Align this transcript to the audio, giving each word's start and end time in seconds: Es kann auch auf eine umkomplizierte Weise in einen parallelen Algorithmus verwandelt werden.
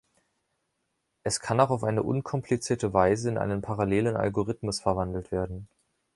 Es 1.21 1.41
kann 1.41 1.59
auch 1.59 1.69
auf 1.69 1.83
eine 1.83 2.01
umkomplizierte 2.01 2.91
Weise 2.91 3.29
in 3.29 3.37
einen 3.37 3.61
parallelen 3.61 4.15
Algorithmus 4.15 4.79
verwandelt 4.79 5.31
werden. 5.31 5.67